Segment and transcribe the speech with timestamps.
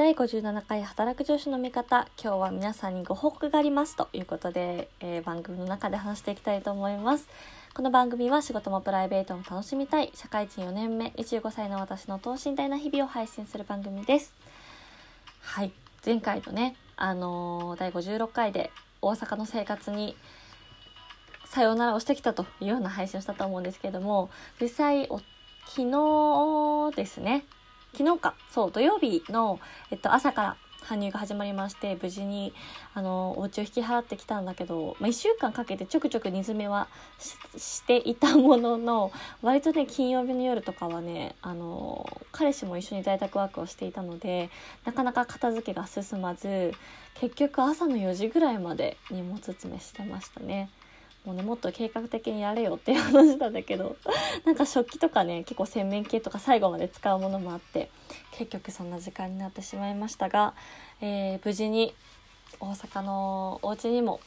[0.00, 7.28] 第57回働く上司の味方今日は皆さんにご報告がありますということで、えー、番組の中で話していきたいと思います。
[7.74, 14.32] この番組は仕事もプライベートも楽しみたい社会人4年目25歳の私の等身大な日々を配信する番組です。
[15.42, 15.72] はい
[16.02, 18.70] 前回のねあのー、第56回で
[19.02, 20.16] 大阪の生活に
[21.44, 24.30] さようならをしてきたというような配信をしたと思うんですけれども
[24.62, 25.10] 実際
[25.66, 27.44] 昨日ですね
[27.92, 32.52] 昨日か、そう、土曜日の、えっと、朝から搬入が始まりまして、無事に、
[32.94, 36.88] あの、お家を引き払ってきたんだけど、まあ、1週間かけてちょくちょく煮詰めは
[37.56, 39.12] していたものの、
[39.42, 44.50] 割とね、金曜日の夜とかはね、あの、彼氏も一緒に在宅ワークをしていたので、
[44.84, 46.72] なかなか片付けが進まず、
[47.14, 50.70] 結局朝の4時ぐらいまで荷物詰めしてましたね。
[51.24, 53.96] もうねもっと計画的にやれよっていう話なんだけど
[54.44, 57.90] なんか食器とかね結構洗面系とか最後まで使うものもあって
[58.32, 60.54] 結局そんな時間になってしまいましたが、
[61.00, 61.94] えー、無事に
[62.58, 64.20] 大阪のお家にも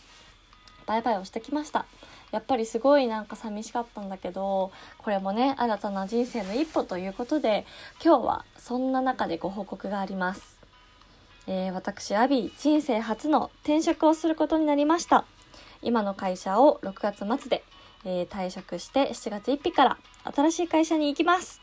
[0.85, 1.85] バイバイをしてきました。
[2.31, 7.63] やっぱりすごいなんか寂しかったんだけどこれもね新たな人生の一歩ということで
[8.03, 10.57] 今日はそんな中でご報告があります、
[11.45, 15.25] えー、私アビー人生初の転職をすることになりました。
[15.83, 16.93] 今の会社を6
[17.27, 17.63] 月末で、
[18.05, 21.61] えー、退職して7月1日から新しい会社に行きます。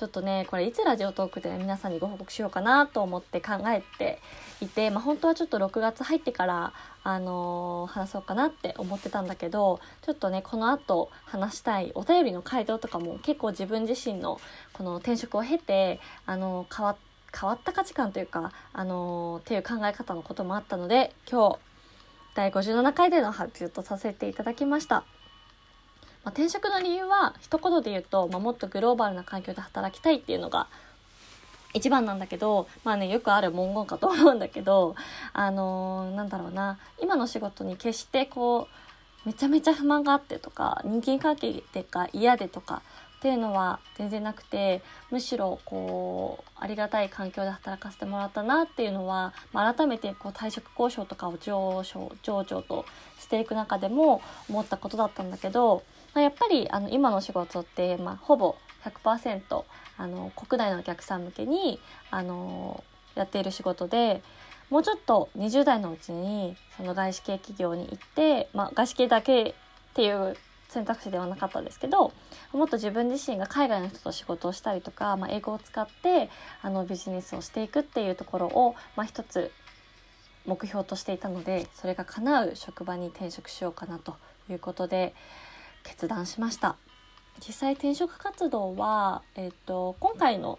[0.00, 4.18] ちょっとね、これいつラジオトークで、皆さんにご報告しようかなと思って考えて
[4.62, 14.40] いて、まあ本当はちょっと6月入ってから、あのー、話そうかなって思ってたんだけど、ちょっとね、この後話したいお便りの回答とかも結構自分自身の
[14.72, 21.58] この転職を経て、あのー、変わって、変わった価値観というか、あのー、っていう考え方のこともあったので、今日、
[22.34, 25.04] 第57回での発表とさせていただきました。
[26.24, 30.68] まあ、転職の理由は、一言で言うと、まあ、もっとグローバルな環境で働きたいっていうのが、
[31.72, 34.96] 一番なんだけど、まあね、よくある文言かと思うんだけど、
[35.32, 38.68] あのー、なんだろうな、今の仕事に決してこ
[39.24, 42.82] う、めちゃめちゃ不満があってとか、人間関係が嫌でとか、
[43.20, 52.86] っていうのは全然なくてむしろこうありがたい環境で働かせてもらったなっていうのは、ま、改めてこう退職交渉とかを上昇上々と
[53.18, 55.82] していく中でも思ったことだったんだけど、
[56.14, 59.64] まあ、やっぱりあの今の仕事って、まあ、ほぼ100%
[59.98, 61.78] あの国内のお客さん向けに
[62.10, 62.82] あの
[63.16, 64.22] やっている仕事で
[64.70, 69.54] もうちょっと20代のうちにその外資系企業に行って、まあ、外資系だけっ
[69.92, 70.38] ていう
[70.70, 72.12] 選択肢ではなかったですけど
[72.52, 76.30] もっと自分自身が海外の人と仕事をしたりとか、まあ、英語を使って
[76.62, 79.50] あのビジネスをしていくっていうところを、まあ、一つ
[80.46, 84.16] 目標としていたのでそれが叶う職場に転職しようかなと
[84.48, 85.14] いうことで
[85.82, 86.76] 決断しました。
[87.46, 90.58] 実際転職活動は、えーと、今回の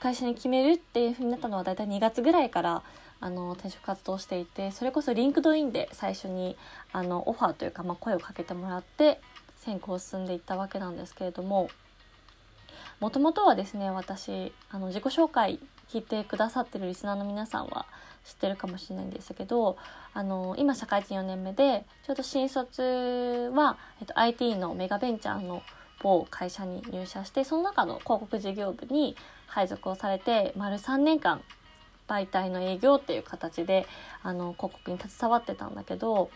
[0.00, 2.82] 会社に決めるっていうふうになったのはだいたい2月ぐらいから
[3.20, 6.56] あの転職活動していてそれこそ LinkedIn で最初に
[6.92, 9.20] あのオファーというか、まあ、声をかけてもらって
[9.58, 11.68] 選考を進んでいったわけなんですけれども
[12.98, 15.58] もともとはですね私あの自己紹介
[15.92, 17.86] 聞いてくださってるリスナーの皆さんは
[18.24, 19.76] 知ってるかもしれないんですけど
[20.12, 25.62] あの今社会人4年目でちょうど新卒は、えっと、IT のメガベンチャーの
[26.02, 29.16] 某会社に入社してその中の広告事業部に
[29.46, 31.42] 配属をされて丸3年間
[32.10, 33.86] 媒体の営業っていう形で
[34.24, 36.30] あの広告に携わってたんだけど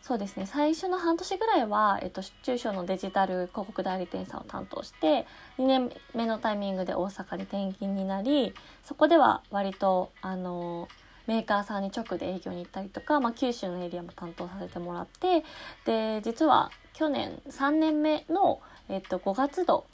[0.00, 5.26] そうですね最初の半年ぐらいは、えっと、中小のデジタル広告代理店さんを担当して
[5.58, 10.88] 2年目のタイミングで大阪に転勤になりそこでは割とあの
[11.26, 15.44] メーカーさんに直で営業に行ったりとか、まあ、九州のエリアも担当させてもらって
[15.84, 19.84] で実は去年3年目の、えっと、5月度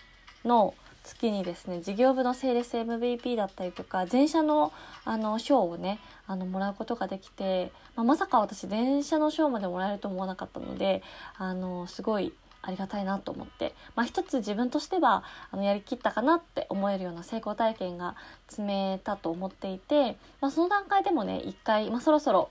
[0.44, 0.74] の
[1.04, 4.72] 月にですね事業部のセールス MVP だったりとか全社の
[5.04, 11.02] あの賞をねあのもらうことができて、まあ、まさか私電車の賞までもらえると思わなかったので
[11.36, 12.32] あのすごい
[12.66, 18.16] ありがたいなと思って、まあ、一つ自分としてはあのやりきったかなって思えるような成功体験が
[18.48, 22.50] 積めたと思っていて、まあ、その段階でもね一回、まあ、そろそろ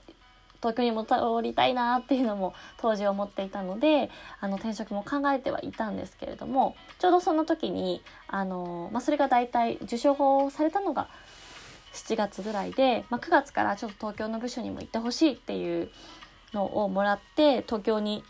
[0.64, 11.08] 東京に戻りたいなっていうのも当時思っていたのであの転職も考えてはいたんですけれどもちょうどその時にあの、まあ、それが大体受賞法をされたのが
[11.92, 15.90] 7月ぐらいで、まあ、9月からちょっと東京の部署にも行ってほしいっていう
[16.54, 18.24] のをもらって東京に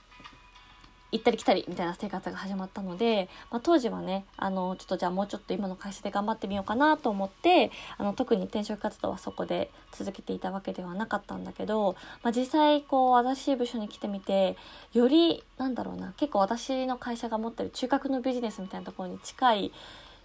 [1.14, 11.94] 行ったり来たりみたいな生活が始まったので、まあ、当時はねあのちょっとじゃあもうちょっと今の会社で頑張ってみようかなと思ってあの特に転職活動はそこで続けていたわけではなかったんだけど、
[12.24, 14.56] まあ、実際こう新しい部署に来てみて
[14.92, 19.72] よりなんだろうな結構私の会社が持ってる中核のビジネスみたいなところに近い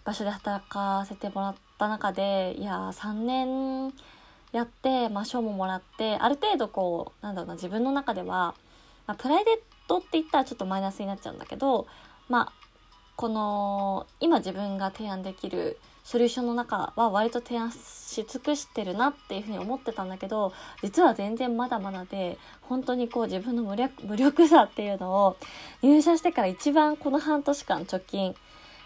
[0.06, 3.94] 場所で働かせてもらった中でいや3年
[4.54, 8.56] やって、まあ、賞ももらってある程度こうなんだろうな自分の中では、
[9.10, 9.56] まあ、プライベー
[9.88, 11.88] トって言ったらちょっとマイナスになっちゃうんだけど
[12.28, 12.54] まあ
[13.16, 20.54] この今自分が提案できるソリューションの中は割と提案し尽くしてるなっていうふうに思ってたんだけど
[20.84, 25.38] 実は全然まだまだで本当にこう自分の無力無力さっていうのを
[25.82, 28.36] 入社してから一番この半年間直近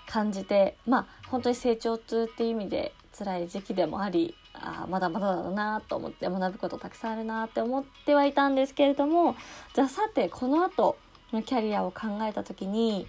[0.08, 9.36] 感じてまあ本当に成長痛っていう意味で辛い時期でもありあまだまだだなと思って学ぶことたくさんあるなって思ってはいたんですけれども
[9.74, 10.98] じゃあさてこの後
[11.32, 13.08] のキャリアを考えた時に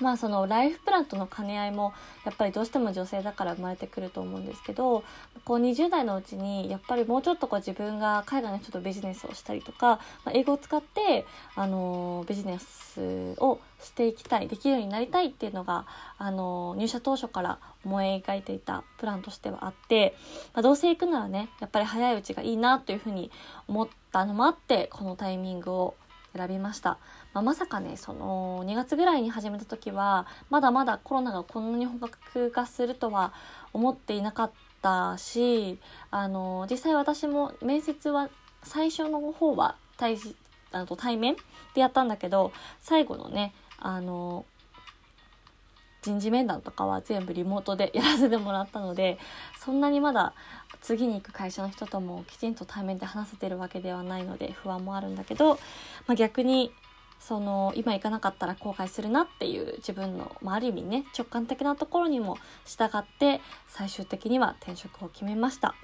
[0.00, 1.92] まあそのライフプランとの兼ね合いも
[2.24, 5.04] やっぱりどうしても女性だから生まれてくると思うんですけど
[5.44, 15.86] こう20代のうちにやっぱりもうちょっとこう自分が海外の人とビジネスをしたりとか、まあ、英語を使ってあのビジネスをしていきたいできるようになりたいっていうのが
[16.18, 20.16] あの入社当初から思い描いていたプランとしてはあって、
[20.54, 23.30] まあ、どうせ行くならねやっぱり早いうちがいいなというふうに
[23.68, 25.94] 思ったのもあってこのタイミングを
[26.36, 26.98] 選びました。
[27.32, 33.32] まあ、まさかね、その2月ぐらいに始めた時は、まだまだコロナがこんなに本格化するとは
[33.72, 34.50] 思っていなかっ
[34.82, 35.78] たし、
[36.10, 38.28] あの、実際私も面接は
[38.62, 40.18] 最初の方は対
[40.72, 41.36] あの対面
[41.74, 44.44] でやったんだけど、最後のね、あの、
[46.06, 49.18] 人事面談とかは全部リモートでやらせてもらったので
[49.58, 50.34] そんなにまだ
[50.80, 55.54] 次に行く会社の人ともきちんと対面で話せてるわけではないので不安もあるんだけど、
[56.06, 56.72] まあ、逆に
[57.18, 65.74] その今行かなかったら後悔するなっていう自分の、まあ、ある意味ね直感的なところにも従って最終的には転職を決めました。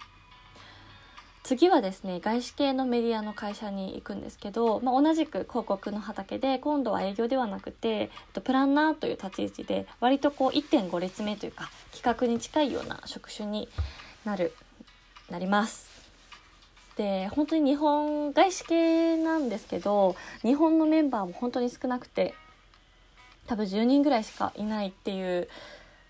[1.42, 8.10] 次はですね外資系のメディアの会社に行くんですけど、まあ、同じく広告の畑で今度は営業ではなくて
[8.44, 13.68] プランナーという立ち位置で割とこう1.5列目というか企画に近いような職種に
[14.24, 14.52] なる
[15.30, 15.90] なります。
[16.96, 22.34] で本当に日本外資系なんですけど日本のメンバーも本当に少なくて
[23.46, 25.48] 多分10人ぐらいしかいないっていう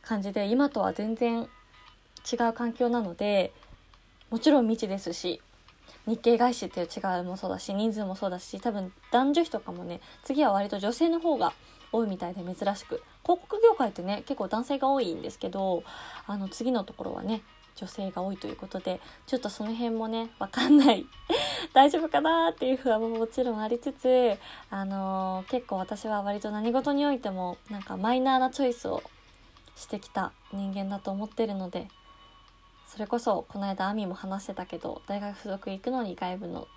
[0.02, 1.48] 感じで今とは全然
[2.30, 3.52] 違う環境なので
[4.32, 5.42] もちろん未知ですし
[6.06, 11.52] 日系外資っていう違いもそうだし人数もそうだし多分男女比とかもね次は割と女性の方が
[11.92, 13.02] 多いみたいで珍しく。
[13.24, 15.84] 広告業界ってね結構男性が多いんですけど
[16.26, 17.42] あの次のところはね
[17.76, 21.06] 女性が多いということでちょっとその辺もね分かんない。
[21.74, 24.38] 大丈夫かなっていう不安ももちろんありつつ
[24.70, 29.02] あのー、結構私は割と何事においてもなんかマイナーなチョイスを
[29.76, 31.88] してきた人間だと思ってるので
[32.92, 36.68] それこそこの間亜美も話してたけど大学付属行くのに外部の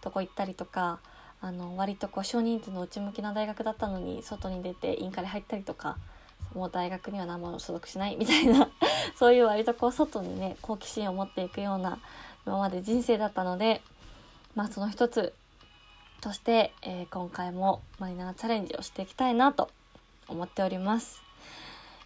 [0.00, 1.00] とこ行ったりとか
[1.40, 5.98] あの割とこう少人数の内向きな大学だったのに外に出てインカレ入ったりとか
[6.54, 8.68] もう大学には何も所属しないみたいな
[9.18, 11.98] そういう割とこう外にね好奇心を持っていくような
[12.46, 13.82] 今まで人生だったので
[14.54, 15.34] まあその一つ
[16.20, 19.68] として、えー、今回もマイナーチャレンジをしていきたいなと
[20.28, 21.25] 思っております。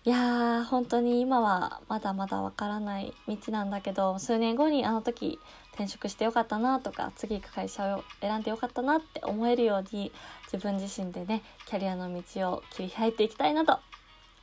[0.02, 5.38] いやー本当に今はまだまだわからない道なんだけど数年後にあの時
[5.75, 10.10] 転職してよかったなとか次行く会社を選んでよかったなって思えるように
[10.51, 13.79] 自分自身でねキャリアの道を切り開いていきたいなと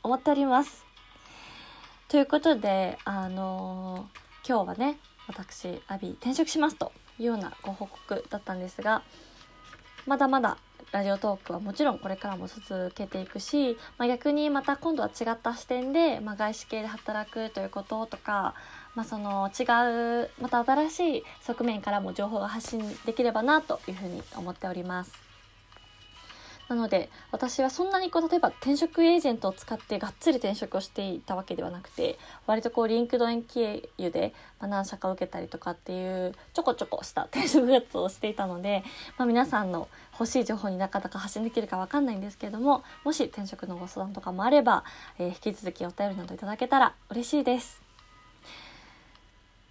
[0.03, 0.85] 思っております。
[2.07, 9.01] ということであのー、今日はね私アビ転職しますというようなご報告だったんですが
[10.05, 10.57] まだまだ
[10.91, 18.53] ラジオトークはもちろんこれからも続けていくし、まあ、逆にまた今度は違った視点で、まあ、外資系で働くということとか、
[18.95, 19.63] まあ、その違
[20.23, 25.26] うまた新しい側面からも情報が発信できればなというふうに思っております。
[26.69, 38.83] なので私はそんなにこう例えば転職エージェントを使ってがっつり転職をしていたわけではなくて割とこう LinkedIn 経由で、ま何社か受けたりとかっていうちょこちょこした転職活動をしていたので、
[39.17, 44.83] まあ、皆さんの欲しい情報になかなか発信できるかわかんないんですけれどももし転職のご相談とかもあれば、
[45.19, 47.81] えー、引き続きお便りなどいただけたら嬉しいです。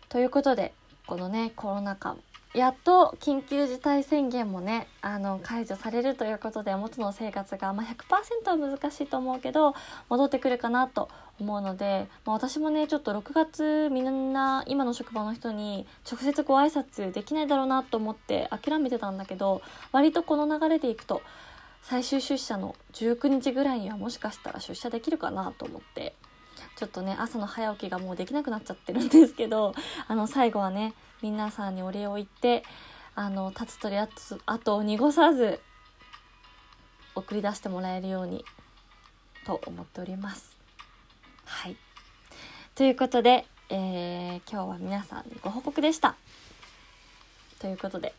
[0.08, 0.72] ということで
[1.06, 2.16] このねコロナ禍
[2.56, 9.74] やっと緊急事態宣言もねあの解除されるということで元の生活が、まあ、100%は難しいと思うけど
[10.08, 19.60] 戻ってくるかなと思うので、まあ、私もねちょっと6月みんな今の職場の人に直接ご挨拶できないだろうなと思って諦めてたんだけど
[19.92, 21.20] 割とこの流れでいくと
[21.82, 26.14] 最終出社の19日ぐらいにはもしかしたら出社できるかなと思って
[26.76, 29.74] ちょっとね朝の早起きがもうできなくなっちゃってるんですけど
[30.08, 32.62] あの最後はね皆さんにお礼を言って
[33.14, 35.60] あの立つ鳥後を濁さず
[37.14, 38.44] 送り出してもらえるように
[39.46, 40.56] と思っております。
[41.44, 41.76] はい。
[42.74, 46.16] ということで、えー、今日は皆さんにご報告でした。
[47.58, 48.12] ということで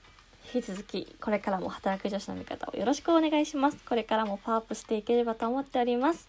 [0.51, 3.77] 引き続きこれからも働く女子の味方をよろしくお願いします。
[3.87, 6.27] これからもパワーアップしていければと思っております。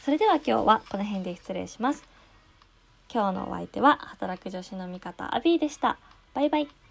[0.00, 2.07] それでは今日はこの辺で失礼します。
[3.10, 5.98] 今日のお相手は働く女子の味方アビーでした。
[6.34, 6.87] バイバイ。